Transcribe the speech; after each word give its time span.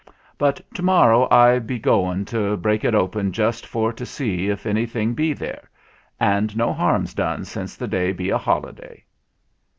But 0.39 0.59
to 0.73 0.81
morrow 0.81 1.27
I 1.29 1.59
be 1.59 1.77
going 1.77 2.25
to 2.25 2.57
break 2.57 2.83
it 2.83 2.95
open 2.95 3.31
just 3.31 3.67
for 3.67 3.93
to 3.93 4.03
see 4.03 4.47
if 4.49 4.65
any 4.65 4.87
thing 4.87 5.13
be 5.13 5.31
there. 5.31 5.69
And 6.19 6.57
no 6.57 6.73
harm's 6.73 7.13
done 7.13 7.45
since 7.45 7.75
the 7.75 7.87
day 7.87 8.11
be 8.11 8.31
a 8.31 8.37
holiday." 8.39 9.03